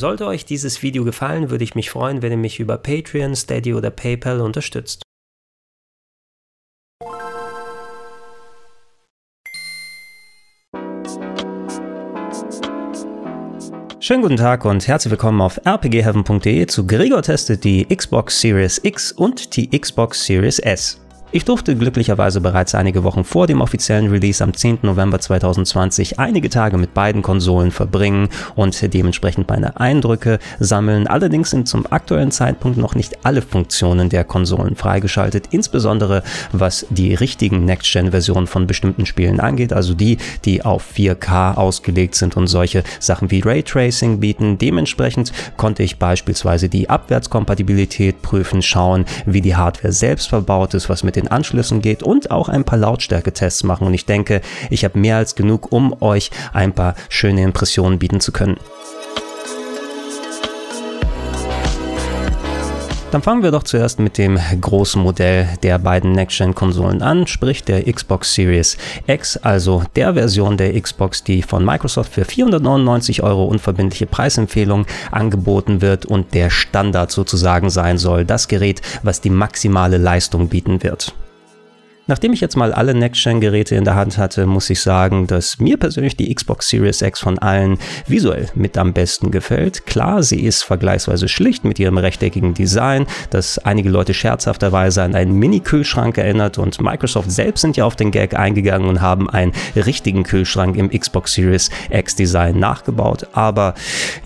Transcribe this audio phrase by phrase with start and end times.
[0.00, 3.74] Sollte euch dieses Video gefallen, würde ich mich freuen, wenn ihr mich über Patreon, Steady
[3.74, 5.02] oder PayPal unterstützt.
[14.00, 19.12] Schönen guten Tag und herzlich willkommen auf rpgheaven.de zu Gregor testet die Xbox Series X
[19.12, 20.99] und die Xbox Series S.
[21.32, 24.80] Ich durfte glücklicherweise bereits einige Wochen vor dem offiziellen Release am 10.
[24.82, 31.06] November 2020 einige Tage mit beiden Konsolen verbringen und dementsprechend meine Eindrücke sammeln.
[31.06, 37.14] Allerdings sind zum aktuellen Zeitpunkt noch nicht alle Funktionen der Konsolen freigeschaltet, insbesondere was die
[37.14, 42.82] richtigen Next-Gen-Versionen von bestimmten Spielen angeht, also die, die auf 4K ausgelegt sind und solche
[42.98, 44.58] Sachen wie Raytracing bieten.
[44.58, 51.04] Dementsprechend konnte ich beispielsweise die Abwärtskompatibilität prüfen, schauen, wie die Hardware selbst verbaut ist, was
[51.04, 53.86] mit den Anschlüssen geht und auch ein paar Lautstärketests machen.
[53.86, 58.20] Und ich denke, ich habe mehr als genug, um euch ein paar schöne Impressionen bieten
[58.20, 58.56] zu können.
[63.10, 67.92] Dann fangen wir doch zuerst mit dem großen Modell der beiden Next-Gen-Konsolen an, sprich der
[67.92, 68.76] Xbox Series
[69.08, 75.82] X, also der Version der Xbox, die von Microsoft für 499 Euro unverbindliche Preisempfehlung angeboten
[75.82, 81.12] wird und der Standard sozusagen sein soll, das Gerät, was die maximale Leistung bieten wird.
[82.10, 85.76] Nachdem ich jetzt mal alle Next-Gen-Geräte in der Hand hatte, muss ich sagen, dass mir
[85.76, 89.86] persönlich die Xbox Series X von allen visuell mit am besten gefällt.
[89.86, 95.34] Klar, sie ist vergleichsweise schlicht mit ihrem rechteckigen Design, das einige Leute scherzhafterweise an einen
[95.34, 100.24] Mini-Kühlschrank erinnert und Microsoft selbst sind ja auf den Gag eingegangen und haben einen richtigen
[100.24, 103.28] Kühlschrank im Xbox Series X Design nachgebaut.
[103.34, 103.74] Aber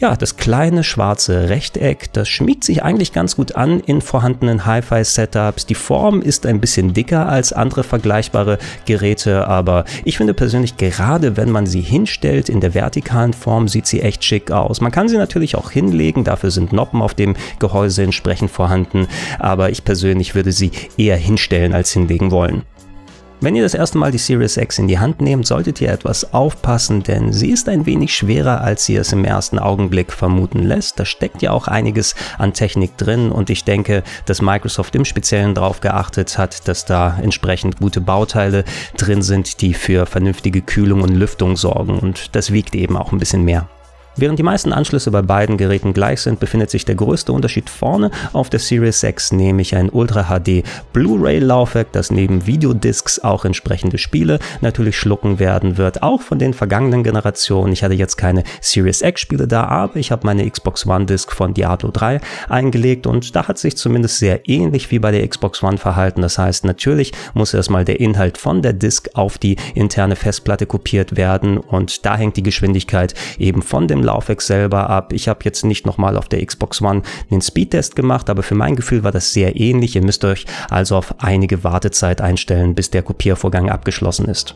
[0.00, 5.66] ja, das kleine schwarze Rechteck, das schmiegt sich eigentlich ganz gut an in vorhandenen Hi-Fi-Setups.
[5.66, 10.76] Die Form ist ein bisschen dicker als andere andere vergleichbare Geräte, aber ich finde persönlich,
[10.76, 14.80] gerade wenn man sie hinstellt in der vertikalen Form, sieht sie echt schick aus.
[14.80, 19.08] Man kann sie natürlich auch hinlegen, dafür sind Noppen auf dem Gehäuse entsprechend vorhanden,
[19.40, 22.62] aber ich persönlich würde sie eher hinstellen als hinlegen wollen.
[23.44, 26.32] Wenn ihr das erste Mal die Series X in die Hand nehmt, solltet ihr etwas
[26.32, 30.98] aufpassen, denn sie ist ein wenig schwerer, als sie es im ersten Augenblick vermuten lässt.
[30.98, 35.54] Da steckt ja auch einiges an Technik drin und ich denke, dass Microsoft im Speziellen
[35.54, 38.64] darauf geachtet hat, dass da entsprechend gute Bauteile
[38.96, 43.18] drin sind, die für vernünftige Kühlung und Lüftung sorgen und das wiegt eben auch ein
[43.18, 43.68] bisschen mehr.
[44.16, 48.12] Während die meisten Anschlüsse bei beiden Geräten gleich sind, befindet sich der größte Unterschied vorne
[48.32, 54.38] auf der Series 6, nämlich ein Ultra HD Blu-ray-Laufwerk, das neben Videodiscs auch entsprechende Spiele
[54.60, 57.72] natürlich schlucken werden wird, auch von den vergangenen Generationen.
[57.72, 61.32] Ich hatte jetzt keine Series X Spiele da, aber ich habe meine Xbox One Disc
[61.32, 65.60] von Diablo 3 eingelegt und da hat sich zumindest sehr ähnlich wie bei der Xbox
[65.62, 66.22] One verhalten.
[66.22, 71.16] Das heißt, natürlich muss erstmal der Inhalt von der Disc auf die interne Festplatte kopiert
[71.16, 75.12] werden und da hängt die Geschwindigkeit eben von dem Laufwerk selber ab.
[75.12, 78.76] Ich habe jetzt nicht nochmal auf der Xbox One den Speedtest gemacht, aber für mein
[78.76, 79.96] Gefühl war das sehr ähnlich.
[79.96, 84.54] Ihr müsst euch also auf einige Wartezeit einstellen, bis der Kopiervorgang abgeschlossen ist.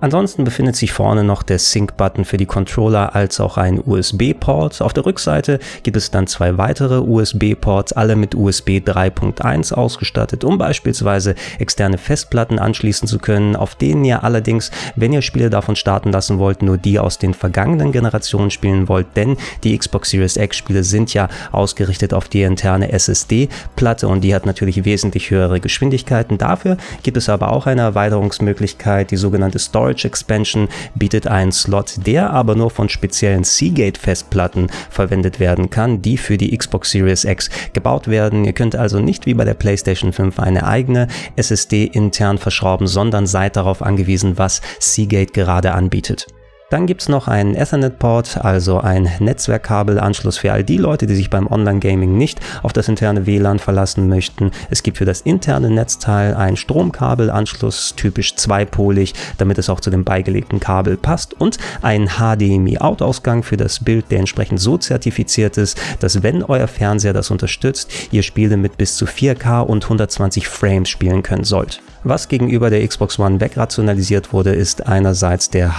[0.00, 4.80] Ansonsten befindet sich vorne noch der Sync-Button für die Controller als auch ein USB-Port.
[4.80, 10.56] Auf der Rückseite gibt es dann zwei weitere USB-Ports, alle mit USB 3.1 ausgestattet, um
[10.56, 16.12] beispielsweise externe Festplatten anschließen zu können, auf denen ihr allerdings, wenn ihr Spiele davon starten
[16.12, 20.56] lassen wollt, nur die aus den vergangenen Generationen spielen wollt, denn die Xbox Series X
[20.56, 26.38] Spiele sind ja ausgerichtet auf die interne SSD-Platte und die hat natürlich wesentlich höhere Geschwindigkeiten.
[26.38, 32.06] Dafür gibt es aber auch eine Erweiterungsmöglichkeit, die sogenannte Storage Storage Expansion bietet einen Slot,
[32.06, 37.50] der aber nur von speziellen Seagate-Festplatten verwendet werden kann, die für die Xbox Series X
[37.72, 38.44] gebaut werden.
[38.44, 43.26] Ihr könnt also nicht wie bei der PlayStation 5 eine eigene SSD intern verschrauben, sondern
[43.26, 46.26] seid darauf angewiesen, was Seagate gerade anbietet.
[46.70, 51.28] Dann gibt es noch einen Ethernet-Port, also ein Netzwerkkabelanschluss für all die Leute, die sich
[51.28, 54.52] beim Online-Gaming nicht auf das interne WLAN verlassen möchten.
[54.70, 60.04] Es gibt für das interne Netzteil einen Stromkabelanschluss, typisch zweipolig, damit es auch zu dem
[60.04, 66.22] beigelegten Kabel passt und einen HDMI-Out-Ausgang für das Bild, der entsprechend so zertifiziert ist, dass
[66.22, 71.24] wenn euer Fernseher das unterstützt, ihr Spiele mit bis zu 4K und 120 Frames spielen
[71.24, 71.82] können sollt.
[72.02, 75.78] Was gegenüber der Xbox One wegrationalisiert wurde, ist einerseits der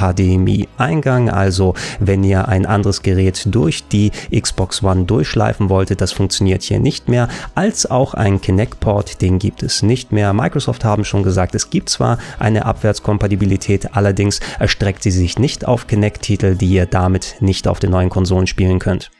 [0.81, 6.63] HDMI-Eingang, also wenn ihr ein anderes Gerät durch die Xbox One durchschleifen wolltet, das funktioniert
[6.63, 10.33] hier nicht mehr, als auch ein Kinect-Port, den gibt es nicht mehr.
[10.33, 15.88] Microsoft haben schon gesagt, es gibt zwar eine Abwärtskompatibilität, allerdings erstreckt sie sich nicht auf
[15.88, 19.12] Kinect-Titel, die ihr damit nicht auf den neuen Konsolen spielen könnt.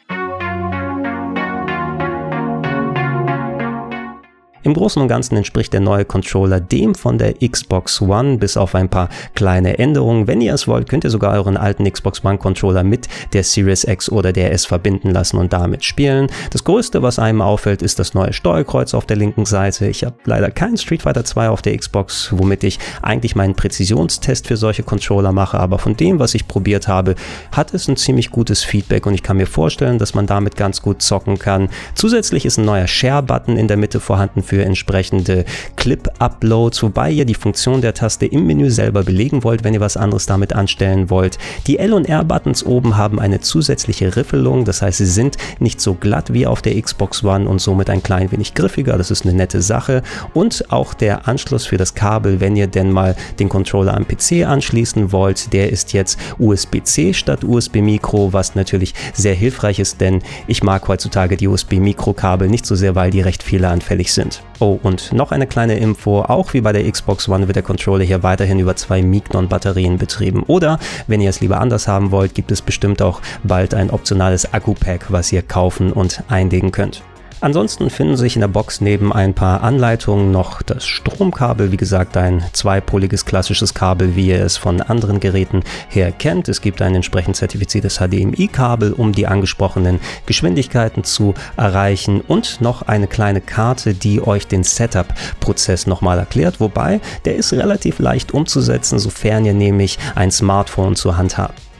[4.63, 8.75] Im Großen und Ganzen entspricht der neue Controller dem von der Xbox One, bis auf
[8.75, 10.28] ein paar kleine Änderungen.
[10.28, 13.86] Wenn ihr es wollt, könnt ihr sogar euren alten Xbox One Controller mit der Series
[13.86, 16.28] X oder der S verbinden lassen und damit spielen.
[16.52, 19.88] Das größte, was einem auffällt, ist das neue Steuerkreuz auf der linken Seite.
[19.88, 24.46] Ich habe leider kein Street Fighter 2 auf der Xbox, womit ich eigentlich meinen Präzisionstest
[24.46, 27.16] für solche Controller mache, aber von dem, was ich probiert habe,
[27.52, 30.84] hat es ein ziemlich gutes Feedback und ich kann mir vorstellen, dass man damit ganz
[30.84, 31.69] gut zocken kann.
[31.96, 35.45] Zusätzlich ist ein neuer Share-Button in der Mitte vorhanden für entsprechende
[35.77, 39.95] Clip-Uploads, wobei ihr die Funktion der Taste im Menü selber belegen wollt, wenn ihr was
[39.95, 41.38] anderes damit anstellen wollt.
[41.68, 45.94] Die L- und R-Buttons oben haben eine zusätzliche Riffelung, das heißt, sie sind nicht so
[45.94, 48.98] glatt wie auf der Xbox One und somit ein klein wenig griffiger.
[48.98, 50.03] Das ist eine nette Sache.
[50.33, 54.45] Und auch der Anschluss für das Kabel, wenn ihr denn mal den Controller am PC
[54.45, 60.62] anschließen wollt, der ist jetzt USB-C statt USB-Mikro, was natürlich sehr hilfreich ist, denn ich
[60.62, 64.41] mag heutzutage die USB-Mikrokabel nicht so sehr, weil die recht fehleranfällig sind.
[64.60, 68.04] Oh, und noch eine kleine Info, auch wie bei der Xbox One wird der Controller
[68.04, 70.44] hier weiterhin über zwei Mignon-Batterien betrieben.
[70.44, 70.78] Oder,
[71.08, 75.06] wenn ihr es lieber anders haben wollt, gibt es bestimmt auch bald ein optionales Akku-Pack,
[75.10, 77.02] was ihr kaufen und einlegen könnt.
[77.42, 82.16] Ansonsten finden sich in der Box neben ein paar Anleitungen noch das Stromkabel, wie gesagt
[82.16, 86.48] ein zweipoliges klassisches Kabel, wie ihr es von anderen Geräten her kennt.
[86.50, 93.08] Es gibt ein entsprechend zertifiziertes HDMI-Kabel, um die angesprochenen Geschwindigkeiten zu erreichen und noch eine
[93.08, 99.46] kleine Karte, die euch den Setup-Prozess nochmal erklärt, wobei der ist relativ leicht umzusetzen, sofern
[99.46, 101.70] ihr nämlich ein Smartphone zur Hand habt.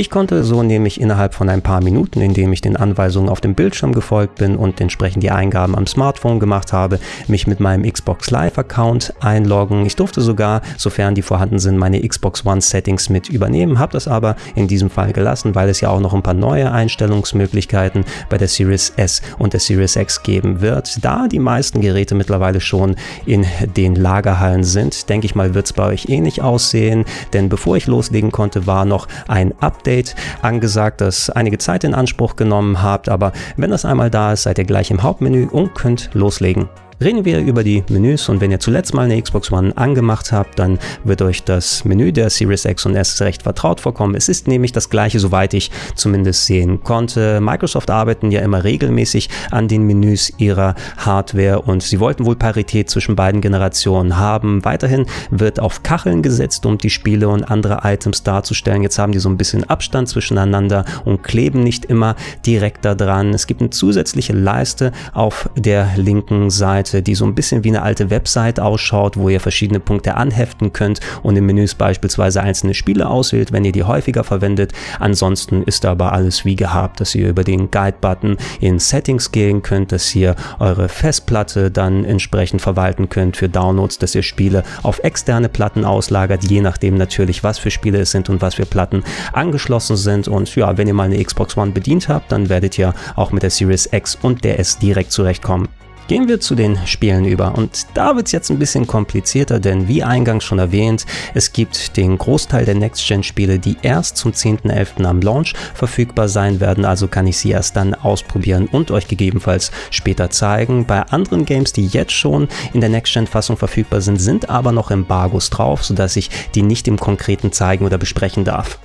[0.00, 3.54] Ich konnte so nämlich innerhalb von ein paar Minuten, indem ich den Anweisungen auf dem
[3.54, 6.98] Bildschirm gefolgt bin und entsprechend die Eingaben am Smartphone gemacht habe,
[7.28, 9.84] mich mit meinem Xbox Live Account einloggen.
[9.84, 14.08] Ich durfte sogar, sofern die vorhanden sind, meine Xbox One Settings mit übernehmen, habe das
[14.08, 18.38] aber in diesem Fall gelassen, weil es ja auch noch ein paar neue Einstellungsmöglichkeiten bei
[18.38, 21.04] der Series S und der Series X geben wird.
[21.04, 23.44] Da die meisten Geräte mittlerweile schon in
[23.76, 27.04] den Lagerhallen sind, denke ich mal, wird es bei euch ähnlich aussehen,
[27.34, 31.94] denn bevor ich loslegen konnte, war noch ein Update Update angesagt, das einige Zeit in
[31.94, 35.74] Anspruch genommen habt, aber wenn das einmal da ist, seid ihr gleich im Hauptmenü und
[35.74, 36.68] könnt loslegen.
[37.02, 40.58] Reden wir über die Menüs und wenn ihr zuletzt mal eine Xbox One angemacht habt,
[40.58, 44.14] dann wird euch das Menü der Series X und S recht vertraut vorkommen.
[44.14, 47.40] Es ist nämlich das gleiche, soweit ich zumindest sehen konnte.
[47.40, 52.90] Microsoft arbeiten ja immer regelmäßig an den Menüs ihrer Hardware und sie wollten wohl Parität
[52.90, 54.62] zwischen beiden Generationen haben.
[54.66, 58.82] Weiterhin wird auf Kacheln gesetzt, um die Spiele und andere Items darzustellen.
[58.82, 62.14] Jetzt haben die so ein bisschen Abstand zwischeneinander und kleben nicht immer
[62.44, 63.30] direkt da dran.
[63.30, 67.68] Es gibt eine zusätzliche Leiste auf der linken Seite Seite, die so ein bisschen wie
[67.68, 72.74] eine alte Website ausschaut, wo ihr verschiedene Punkte anheften könnt und in Menüs beispielsweise einzelne
[72.74, 74.72] Spiele auswählt, wenn ihr die häufiger verwendet.
[74.98, 79.92] Ansonsten ist aber alles wie gehabt, dass ihr über den Guide-Button in Settings gehen könnt,
[79.92, 85.48] dass ihr eure Festplatte dann entsprechend verwalten könnt für Downloads, dass ihr Spiele auf externe
[85.48, 89.96] Platten auslagert, je nachdem natürlich, was für Spiele es sind und was für Platten angeschlossen
[89.96, 90.28] sind.
[90.28, 93.42] Und ja, wenn ihr mal eine Xbox One bedient habt, dann werdet ihr auch mit
[93.42, 95.68] der Series X und der S direkt zurechtkommen.
[96.10, 99.86] Gehen wir zu den Spielen über und da wird es jetzt ein bisschen komplizierter, denn
[99.86, 105.04] wie eingangs schon erwähnt, es gibt den Großteil der Next-Gen-Spiele, die erst zum 10.11.
[105.04, 109.70] am Launch verfügbar sein werden, also kann ich sie erst dann ausprobieren und euch gegebenenfalls
[109.92, 110.84] später zeigen.
[110.84, 115.48] Bei anderen Games, die jetzt schon in der Next-Gen-Fassung verfügbar sind, sind aber noch Embargos
[115.48, 118.80] drauf, sodass ich die nicht im Konkreten zeigen oder besprechen darf.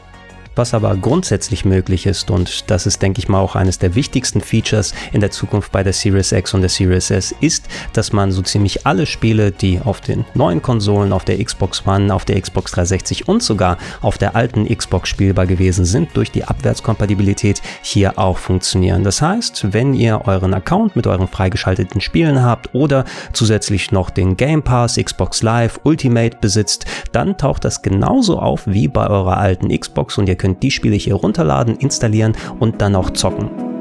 [0.55, 4.39] Was aber grundsätzlich möglich ist, und das ist, denke ich mal, auch eines der wichtigsten
[4.39, 8.31] Features in der Zukunft bei der Series X und der Series S, ist, dass man
[8.31, 12.39] so ziemlich alle Spiele, die auf den neuen Konsolen, auf der Xbox One, auf der
[12.39, 18.17] Xbox 360 und sogar auf der alten Xbox spielbar gewesen sind, durch die Abwärtskompatibilität hier
[18.17, 19.03] auch funktionieren.
[19.03, 24.37] Das heißt, wenn ihr euren Account mit euren freigeschalteten Spielen habt oder zusätzlich noch den
[24.37, 29.77] Game Pass, Xbox Live, Ultimate besitzt, dann taucht das genauso auf wie bei eurer alten
[29.77, 33.74] Xbox und ihr könnt könnt die Spiele hier runterladen, installieren und dann auch zocken.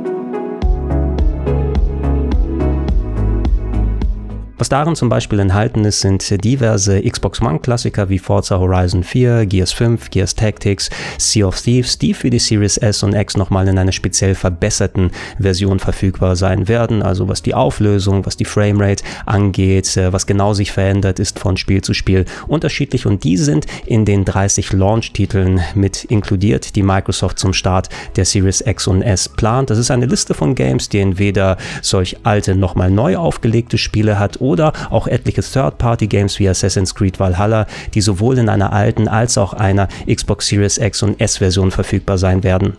[4.56, 9.72] Was darin zum Beispiel enthalten ist, sind diverse Xbox One-Klassiker wie Forza Horizon 4, Gears
[9.72, 13.78] 5, Gears Tactics, Sea of Thieves, die für die Series S und X nochmal in
[13.78, 17.02] einer speziell verbesserten Version verfügbar sein werden.
[17.02, 21.56] Also was die Auflösung, was die Framerate angeht, äh, was genau sich verändert, ist von
[21.56, 27.40] Spiel zu Spiel unterschiedlich und die sind in den 30 Launch-Titeln mit inkludiert, die Microsoft
[27.40, 29.70] zum Start der Series X und S plant.
[29.70, 34.43] Das ist eine Liste von Games, die entweder solch alte, nochmal neu aufgelegte Spiele hat
[34.44, 39.54] oder auch etliche Third-Party-Games wie Assassin's Creed Valhalla, die sowohl in einer alten als auch
[39.54, 42.76] einer Xbox Series X und S-Version verfügbar sein werden.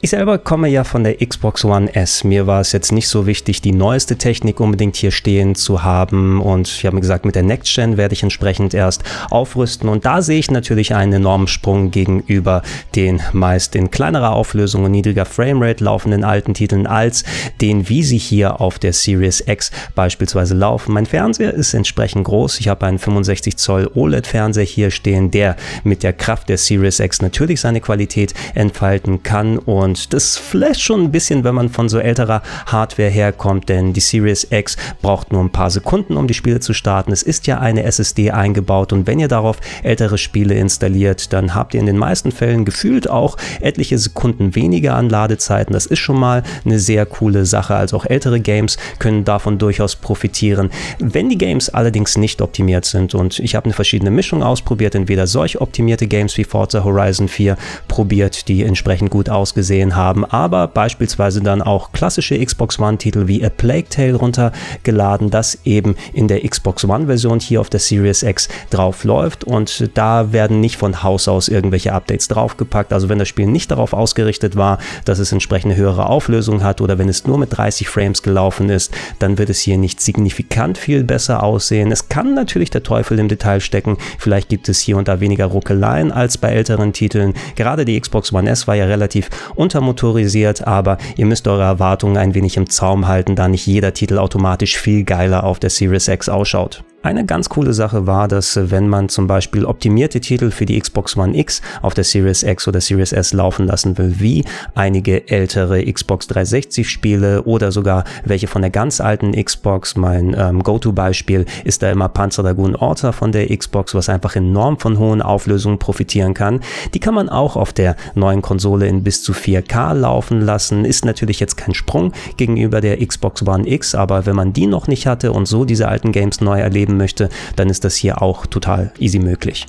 [0.00, 2.22] Ich selber komme ja von der Xbox One S.
[2.22, 6.40] Mir war es jetzt nicht so wichtig, die neueste Technik unbedingt hier stehen zu haben.
[6.40, 9.88] Und ich habe mir gesagt, mit der Next Gen werde ich entsprechend erst aufrüsten.
[9.88, 12.62] Und da sehe ich natürlich einen enormen Sprung gegenüber
[12.94, 17.24] den meist in kleinerer Auflösung und niedriger Framerate laufenden alten Titeln als
[17.60, 20.92] den, wie sie hier auf der Series X beispielsweise laufen.
[20.92, 22.60] Mein Fernseher ist entsprechend groß.
[22.60, 27.20] Ich habe einen 65 Zoll OLED-Fernseher hier stehen, der mit der Kraft der Series X
[27.20, 29.58] natürlich seine Qualität entfalten kann.
[29.58, 33.94] Und und das flasht schon ein bisschen, wenn man von so älterer Hardware herkommt, denn
[33.94, 37.10] die Series X braucht nur ein paar Sekunden, um die Spiele zu starten.
[37.10, 41.72] Es ist ja eine SSD eingebaut und wenn ihr darauf ältere Spiele installiert, dann habt
[41.72, 45.72] ihr in den meisten Fällen gefühlt auch etliche Sekunden weniger an Ladezeiten.
[45.72, 47.74] Das ist schon mal eine sehr coole Sache.
[47.74, 50.68] Also auch ältere Games können davon durchaus profitieren.
[50.98, 55.26] Wenn die Games allerdings nicht optimiert sind und ich habe eine verschiedene Mischung ausprobiert, entweder
[55.26, 57.56] solch optimierte Games wie Forza Horizon 4
[57.88, 63.44] probiert, die entsprechend gut ausgesehen gesehen haben, aber beispielsweise dann auch klassische Xbox One-Titel wie
[63.44, 68.48] A Plague Tale runtergeladen, das eben in der Xbox One-Version hier auf der Series X
[68.70, 72.92] drauf läuft und da werden nicht von Haus aus irgendwelche Updates draufgepackt.
[72.92, 76.98] Also wenn das Spiel nicht darauf ausgerichtet war, dass es entsprechende höhere Auflösung hat oder
[76.98, 81.04] wenn es nur mit 30 Frames gelaufen ist, dann wird es hier nicht signifikant viel
[81.04, 81.92] besser aussehen.
[81.92, 83.96] Es kann natürlich der Teufel im Detail stecken.
[84.18, 87.34] Vielleicht gibt es hier und da weniger Ruckeleien als bei älteren Titeln.
[87.54, 89.28] Gerade die Xbox One S war ja relativ
[89.68, 94.16] untermotorisiert, aber ihr müsst eure Erwartungen ein wenig im Zaum halten, da nicht jeder Titel
[94.16, 96.84] automatisch viel geiler auf der Series X ausschaut.
[97.00, 100.78] Eine ganz coole Sache war, dass äh, wenn man zum Beispiel optimierte Titel für die
[100.78, 105.28] Xbox One X auf der Series X oder Series S laufen lassen will, wie einige
[105.30, 111.46] ältere Xbox 360 Spiele oder sogar welche von der ganz alten Xbox, mein ähm, Go-To-Beispiel
[111.62, 115.78] ist da immer Panzer Dragoon Orta von der Xbox, was einfach enorm von hohen Auflösungen
[115.78, 116.60] profitieren kann.
[116.94, 120.84] Die kann man auch auf der neuen Konsole in bis zu 4K laufen lassen.
[120.84, 124.88] Ist natürlich jetzt kein Sprung gegenüber der Xbox One X, aber wenn man die noch
[124.88, 128.22] nicht hatte und so diese alten Games neu erlebt, geben möchte, dann ist das hier
[128.22, 129.66] auch total easy möglich.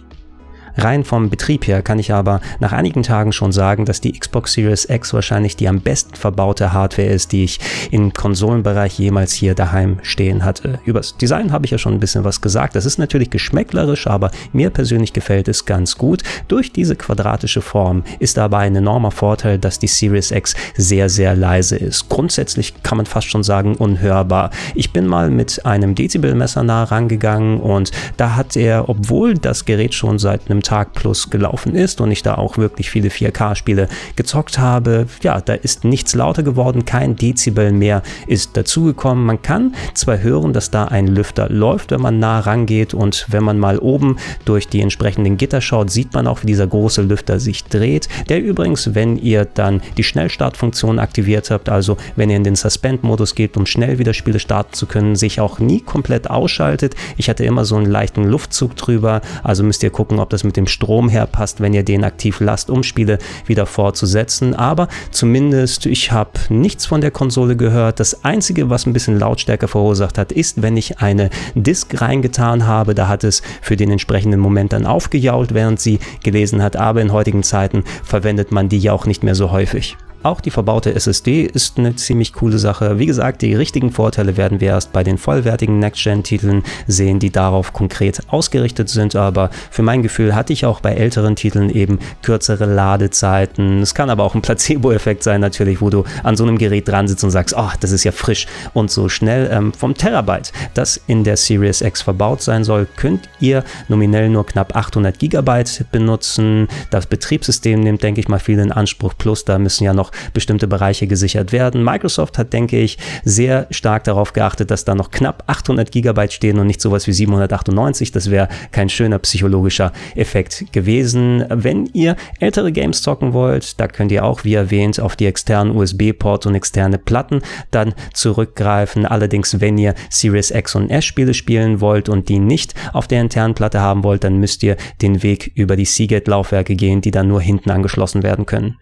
[0.78, 4.54] Rein vom Betrieb her kann ich aber nach einigen Tagen schon sagen, dass die Xbox
[4.54, 7.60] Series X wahrscheinlich die am besten verbaute Hardware ist, die ich
[7.92, 10.80] im Konsolenbereich jemals hier daheim stehen hatte.
[10.86, 12.76] Übers Design habe ich ja schon ein bisschen was gesagt.
[12.76, 16.24] Das ist natürlich geschmäcklerisch, aber mir persönlich gefällt es ganz gut.
[16.48, 21.36] Durch diese quadratische Form ist aber ein enormer Vorteil, dass die Series X sehr, sehr
[21.36, 22.10] leise ist.
[22.10, 24.52] Grundsätzlich kann man fast schon sagen unhörbar.
[24.76, 29.94] Ich bin mal mit einem Dezibelmesser nah rangegangen und da hat er, obwohl das Gerät
[29.94, 34.60] schon seit einem Tag plus gelaufen ist und ich da auch wirklich viele 4K-Spiele gezockt
[34.60, 39.26] habe, ja, da ist nichts lauter geworden, kein Dezibel mehr ist dazugekommen.
[39.26, 43.44] Man kann zwar hören, dass da ein Lüfter läuft, wenn man nah rangeht und wenn
[43.44, 47.40] man mal oben durch die entsprechenden Gitter schaut, sieht man auch, wie dieser große Lüfter
[47.40, 48.08] sich dreht.
[48.30, 53.36] Der übrigens, wenn ihr dann die Schnellstartfunktion aktiviert habt, also wenn ihr in den Suspend-Modus
[53.36, 56.96] geht, um schnell wieder Spiele starten zu können, sich auch nie komplett ausschaltet.
[57.18, 60.58] Ich hatte immer so einen leichten Luftzug drüber, also müsst ihr gucken, ob das mit
[60.58, 64.56] dem Strom herpasst, wenn ihr den aktiv lasst, um Spiele wieder fortzusetzen.
[64.56, 68.00] Aber zumindest, ich habe nichts von der Konsole gehört.
[68.00, 72.96] Das Einzige, was ein bisschen Lautstärke verursacht hat, ist, wenn ich eine Disk reingetan habe.
[72.96, 76.78] Da hat es für den entsprechenden Moment dann aufgejault, während sie gelesen hat.
[76.78, 79.98] Aber in heutigen Zeiten verwendet man die ja auch nicht mehr so häufig.
[80.22, 83.00] Auch die verbaute SSD ist eine ziemlich coole Sache.
[83.00, 87.72] Wie gesagt, die richtigen Vorteile werden wir erst bei den vollwertigen Next-Gen-Titeln sehen, die darauf
[87.72, 89.16] konkret ausgerichtet sind.
[89.16, 93.82] Aber für mein Gefühl hatte ich auch bei älteren Titeln eben kürzere Ladezeiten.
[93.82, 97.08] Es kann aber auch ein Placebo-Effekt sein, natürlich, wo du an so einem Gerät dran
[97.08, 99.50] sitzt und sagst, oh, das ist ja frisch und so schnell.
[99.52, 104.46] Ähm, vom Terabyte, das in der Series X verbaut sein soll, könnt ihr nominell nur
[104.46, 106.68] knapp 800 Gigabyte benutzen.
[106.92, 109.14] Das Betriebssystem nimmt, denke ich mal, viel in Anspruch.
[109.18, 111.84] Plus, da müssen ja noch noch bestimmte Bereiche gesichert werden.
[111.84, 116.60] Microsoft hat, denke ich, sehr stark darauf geachtet, dass da noch knapp 800 Gigabyte stehen
[116.60, 118.12] und nicht sowas wie 798.
[118.12, 121.46] Das wäre kein schöner psychologischer Effekt gewesen.
[121.50, 125.76] Wenn ihr ältere Games zocken wollt, da könnt ihr auch, wie erwähnt, auf die externen
[125.76, 129.06] USB-Ports und externe Platten dann zurückgreifen.
[129.06, 133.22] Allerdings, wenn ihr Series X und S Spiele spielen wollt und die nicht auf der
[133.22, 137.28] internen Platte haben wollt, dann müsst ihr den Weg über die Seagate-Laufwerke gehen, die dann
[137.28, 138.78] nur hinten angeschlossen werden können.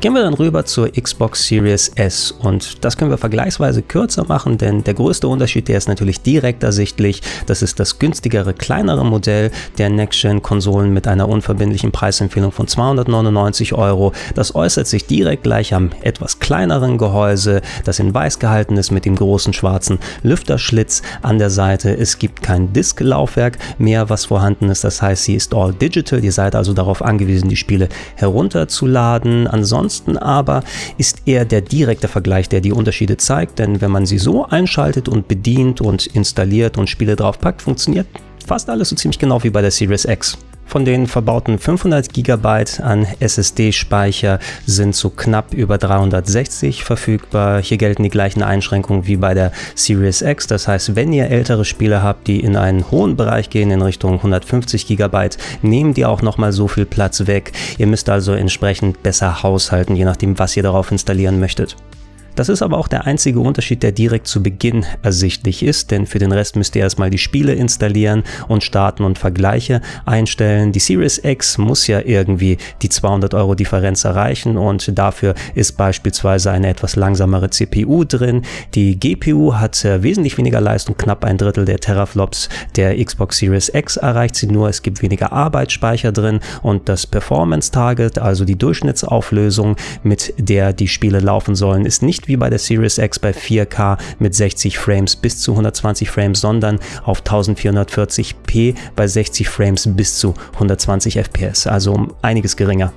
[0.00, 4.56] Gehen wir dann rüber zur Xbox Series S und das können wir vergleichsweise kürzer machen,
[4.56, 7.20] denn der größte Unterschied, der ist natürlich direkt ersichtlich.
[7.44, 14.14] Das ist das günstigere, kleinere Modell der Next-Gen-Konsolen mit einer unverbindlichen Preisempfehlung von 299 Euro.
[14.34, 19.04] Das äußert sich direkt gleich am etwas kleineren Gehäuse, das in weiß gehalten ist mit
[19.04, 21.94] dem großen schwarzen Lüfterschlitz an der Seite.
[21.94, 24.82] Es gibt kein Disk-Laufwerk mehr, was vorhanden ist.
[24.82, 26.24] Das heißt, sie ist all digital.
[26.24, 29.46] Ihr seid also darauf angewiesen, die Spiele herunterzuladen.
[29.46, 30.62] Ansonsten Ansonsten aber
[30.98, 35.08] ist eher der direkte Vergleich, der die Unterschiede zeigt, denn wenn man sie so einschaltet
[35.08, 38.06] und bedient und installiert und Spiele draufpackt, funktioniert
[38.46, 40.38] fast alles so ziemlich genau wie bei der Series X.
[40.70, 42.46] Von den verbauten 500 GB
[42.80, 47.60] an SSD-Speicher sind so knapp über 360 verfügbar.
[47.60, 50.46] Hier gelten die gleichen Einschränkungen wie bei der Series X.
[50.46, 54.18] Das heißt, wenn ihr ältere Spiele habt, die in einen hohen Bereich gehen, in Richtung
[54.18, 55.30] 150 GB,
[55.62, 57.50] nehmen die auch nochmal so viel Platz weg.
[57.78, 61.74] Ihr müsst also entsprechend besser haushalten, je nachdem, was ihr darauf installieren möchtet.
[62.34, 66.18] Das ist aber auch der einzige Unterschied, der direkt zu Beginn ersichtlich ist, denn für
[66.18, 70.72] den Rest müsst ihr erstmal die Spiele installieren und starten und Vergleiche einstellen.
[70.72, 76.50] Die Series X muss ja irgendwie die 200 Euro Differenz erreichen und dafür ist beispielsweise
[76.50, 78.42] eine etwas langsamere CPU drin.
[78.74, 83.70] Die GPU hat äh, wesentlich weniger Leistung, knapp ein Drittel der Teraflops der Xbox Series
[83.74, 84.68] X erreicht sie nur.
[84.68, 90.88] Es gibt weniger Arbeitsspeicher drin und das Performance Target, also die Durchschnittsauflösung, mit der die
[90.88, 95.16] Spiele laufen sollen, ist nicht wie bei der Series X bei 4K mit 60 Frames
[95.16, 101.92] bis zu 120 Frames, sondern auf 1440p bei 60 Frames bis zu 120 FPS, also
[101.92, 102.92] um einiges geringer.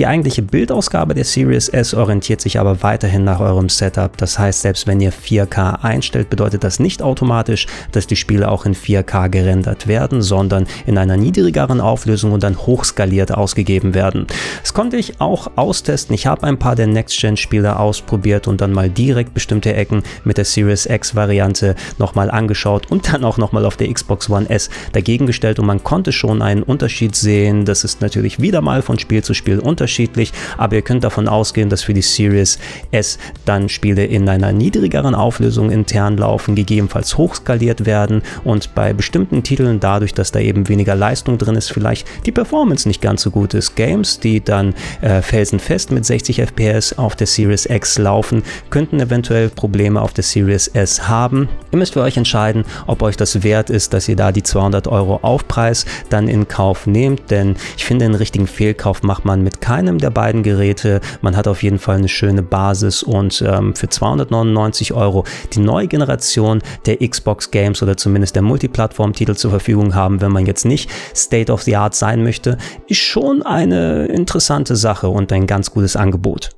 [0.00, 4.16] Die eigentliche Bildausgabe der Series S orientiert sich aber weiterhin nach eurem Setup.
[4.16, 8.64] Das heißt, selbst wenn ihr 4K einstellt, bedeutet das nicht automatisch, dass die Spiele auch
[8.64, 14.26] in 4K gerendert werden, sondern in einer niedrigeren Auflösung und dann hochskaliert ausgegeben werden.
[14.62, 16.14] Das konnte ich auch austesten.
[16.14, 20.46] Ich habe ein paar der Next-Gen-Spiele ausprobiert und dann mal direkt bestimmte Ecken mit der
[20.46, 25.58] Series X-Variante nochmal angeschaut und dann auch nochmal auf der Xbox One S dagegen gestellt
[25.58, 27.66] und man konnte schon einen Unterschied sehen.
[27.66, 31.28] Das ist natürlich wieder mal von Spiel zu Spiel unterschiedlich unterschiedlich, aber ihr könnt davon
[31.28, 32.58] ausgehen, dass für die Series
[32.92, 39.42] S dann Spiele in einer niedrigeren Auflösung intern laufen, gegebenenfalls hochskaliert werden und bei bestimmten
[39.42, 43.30] Titeln dadurch, dass da eben weniger Leistung drin ist, vielleicht die Performance nicht ganz so
[43.30, 43.74] gut ist.
[43.74, 49.48] Games, die dann äh, felsenfest mit 60 FPS auf der Series X laufen, könnten eventuell
[49.48, 51.48] Probleme auf der Series S haben.
[51.72, 54.86] Ihr müsst für euch entscheiden, ob euch das wert ist, dass ihr da die 200
[54.86, 59.60] Euro Aufpreis dann in Kauf nehmt, denn ich finde, einen richtigen Fehlkauf macht man mit
[59.70, 61.00] keinem der beiden Geräte.
[61.22, 65.86] Man hat auf jeden Fall eine schöne Basis und ähm, für 299 Euro die neue
[65.86, 70.90] Generation der Xbox Games oder zumindest der Multiplattform-Titel zur Verfügung haben, wenn man jetzt nicht
[71.14, 75.94] State of the Art sein möchte, ist schon eine interessante Sache und ein ganz gutes
[75.94, 76.50] Angebot.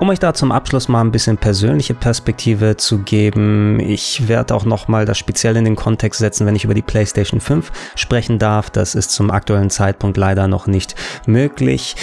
[0.00, 4.64] Um euch da zum Abschluss mal ein bisschen persönliche Perspektive zu geben, ich werde auch
[4.64, 8.70] nochmal das speziell in den Kontext setzen, wenn ich über die PlayStation 5 sprechen darf.
[8.70, 10.94] Das ist zum aktuellen Zeitpunkt leider noch nicht
[11.26, 11.96] möglich.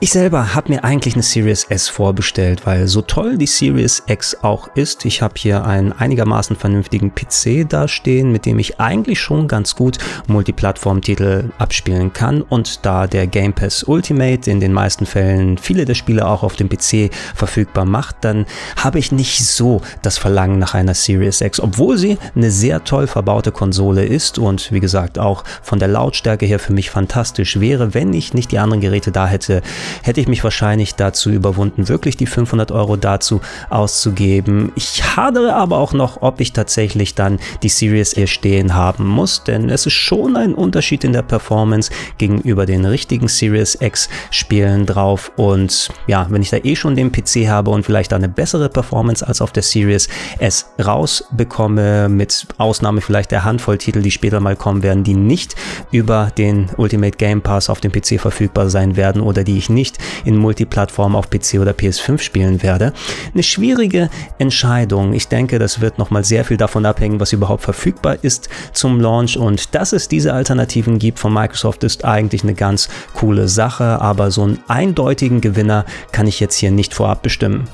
[0.00, 4.36] Ich selber habe mir eigentlich eine Series S vorbestellt, weil so toll die Series X
[4.42, 9.46] auch ist, ich habe hier einen einigermaßen vernünftigen PC dastehen, mit dem ich eigentlich schon
[9.46, 15.56] ganz gut Multiplattform-Titel abspielen kann und da der Game Pass Ultimate in den meisten Fällen
[15.56, 17.12] viele der Spiele auch auf dem PC
[17.44, 22.16] verfügbar macht, dann habe ich nicht so das Verlangen nach einer Series X, obwohl sie
[22.34, 26.72] eine sehr toll verbaute Konsole ist und wie gesagt auch von der Lautstärke her für
[26.72, 27.92] mich fantastisch wäre.
[27.92, 29.60] Wenn ich nicht die anderen Geräte da hätte,
[30.02, 34.72] hätte ich mich wahrscheinlich dazu überwunden, wirklich die 500 Euro dazu auszugeben.
[34.74, 39.44] Ich hadere aber auch noch, ob ich tatsächlich dann die Series S stehen haben muss,
[39.44, 44.86] denn es ist schon ein Unterschied in der Performance gegenüber den richtigen Series X Spielen
[44.86, 48.68] drauf und ja, wenn ich da eh schon den PC Habe und vielleicht eine bessere
[48.68, 54.40] Performance als auf der Series S rausbekomme, mit Ausnahme vielleicht der Handvoll Titel, die später
[54.40, 55.54] mal kommen werden, die nicht
[55.90, 59.98] über den Ultimate Game Pass auf dem PC verfügbar sein werden oder die ich nicht
[60.24, 62.92] in Multiplattform auf PC oder PS5 spielen werde.
[63.32, 65.12] Eine schwierige Entscheidung.
[65.12, 69.36] Ich denke, das wird nochmal sehr viel davon abhängen, was überhaupt verfügbar ist zum Launch
[69.36, 74.30] und dass es diese Alternativen gibt von Microsoft ist eigentlich eine ganz coole Sache, aber
[74.30, 77.66] so einen eindeutigen Gewinner kann ich jetzt hier nicht vorab bestimmen.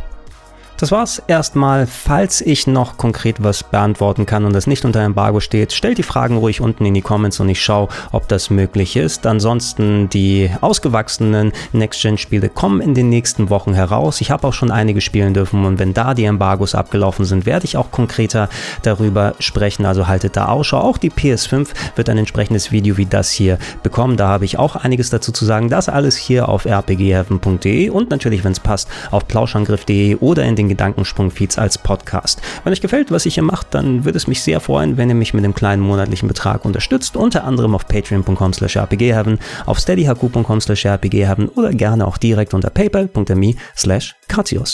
[0.80, 1.86] Das war's erstmal.
[1.86, 6.02] Falls ich noch konkret was beantworten kann und das nicht unter Embargo steht, stellt die
[6.02, 9.26] Fragen ruhig unten in die Comments und ich schaue, ob das möglich ist.
[9.26, 14.22] Ansonsten die ausgewachsenen Next-Gen-Spiele kommen in den nächsten Wochen heraus.
[14.22, 17.66] Ich habe auch schon einige spielen dürfen und wenn da die Embargos abgelaufen sind, werde
[17.66, 18.48] ich auch konkreter
[18.80, 19.84] darüber sprechen.
[19.84, 20.78] Also haltet da Ausschau.
[20.78, 24.16] Auch die PS5 wird ein entsprechendes Video wie das hier bekommen.
[24.16, 25.68] Da habe ich auch einiges dazu zu sagen.
[25.68, 30.69] Das alles hier auf rpgheaven.de und natürlich, wenn es passt, auf plauschangriff.de oder in den
[30.70, 32.40] Gedankensprung-Feeds als Podcast.
[32.64, 35.14] Wenn euch gefällt, was ich hier mache, dann würde es mich sehr freuen, wenn ihr
[35.14, 40.60] mich mit einem kleinen monatlichen Betrag unterstützt, unter anderem auf patreon.com slash rpgheaven, auf steadyhq.com
[40.60, 44.14] slash rpgheaven oder gerne auch direkt unter paypal.me slash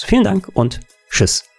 [0.06, 0.80] Vielen Dank und
[1.10, 1.55] tschüss.